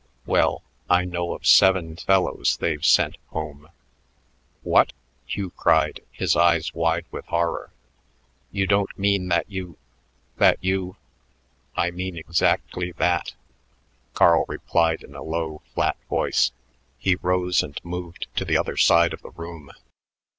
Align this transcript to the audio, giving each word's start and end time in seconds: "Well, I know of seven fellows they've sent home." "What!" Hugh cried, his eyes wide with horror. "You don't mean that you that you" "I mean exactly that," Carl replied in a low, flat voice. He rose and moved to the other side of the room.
"Well, 0.25 0.63
I 0.89 1.05
know 1.05 1.33
of 1.35 1.45
seven 1.45 1.95
fellows 1.95 2.57
they've 2.57 2.83
sent 2.83 3.17
home." 3.27 3.69
"What!" 4.63 4.93
Hugh 5.27 5.51
cried, 5.51 5.99
his 6.11 6.35
eyes 6.35 6.73
wide 6.73 7.05
with 7.11 7.25
horror. 7.27 7.69
"You 8.51 8.65
don't 8.65 8.97
mean 8.97 9.27
that 9.27 9.47
you 9.47 9.77
that 10.37 10.57
you" 10.59 10.95
"I 11.75 11.91
mean 11.91 12.17
exactly 12.17 12.93
that," 12.93 13.35
Carl 14.15 14.45
replied 14.47 15.03
in 15.03 15.13
a 15.13 15.21
low, 15.21 15.61
flat 15.75 15.97
voice. 16.09 16.51
He 16.97 17.13
rose 17.13 17.61
and 17.61 17.79
moved 17.85 18.25
to 18.37 18.43
the 18.43 18.57
other 18.57 18.77
side 18.77 19.13
of 19.13 19.21
the 19.21 19.29
room. 19.29 19.69